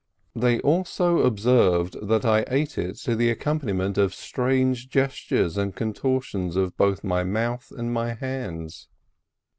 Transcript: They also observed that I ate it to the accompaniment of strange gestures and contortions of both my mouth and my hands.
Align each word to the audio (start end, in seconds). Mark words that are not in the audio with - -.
They 0.35 0.59
also 0.61 1.19
observed 1.19 1.95
that 2.01 2.25
I 2.25 2.43
ate 2.47 2.75
it 2.79 2.95
to 3.01 3.15
the 3.15 3.29
accompaniment 3.29 3.99
of 3.99 4.15
strange 4.15 4.89
gestures 4.89 5.57
and 5.57 5.75
contortions 5.75 6.55
of 6.55 6.75
both 6.75 7.03
my 7.03 7.23
mouth 7.23 7.69
and 7.71 7.93
my 7.93 8.15
hands. 8.15 8.87